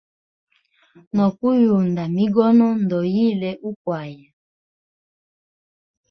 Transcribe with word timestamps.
No 1.15 1.25
kuyunda 1.37 2.03
migono, 2.17 2.67
ndoyile 2.83 3.51
ukwaya. 3.69 4.27